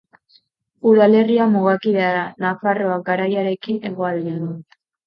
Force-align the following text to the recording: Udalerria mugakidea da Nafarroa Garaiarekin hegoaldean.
Udalerria 0.91 1.45
mugakidea 1.57 2.09
da 2.17 2.25
Nafarroa 2.47 2.99
Garaiarekin 3.13 3.83
hegoaldean. 3.89 4.55